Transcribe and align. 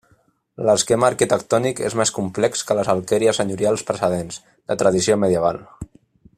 L'esquema 0.67 1.05
arquitectònic 1.09 1.81
és 1.89 1.97
més 2.01 2.13
complex 2.15 2.65
que 2.69 2.79
les 2.79 2.91
alqueries 2.95 3.41
senyorials 3.43 3.87
precedents, 3.91 4.43
de 4.73 4.79
tradició 4.85 5.23
medieval. 5.27 5.65